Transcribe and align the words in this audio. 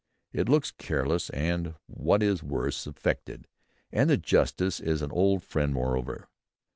It 0.33 0.49
looks 0.49 0.71
careless, 0.71 1.29
and, 1.29 1.75
what 1.85 2.23
is 2.23 2.41
worse, 2.41 2.87
affected; 2.87 3.47
and 3.91 4.09
the 4.09 4.17
Justice 4.17 4.79
is 4.79 5.03
an 5.03 5.11
old 5.11 5.43
friend 5.43 5.75
moreover." 5.75 6.27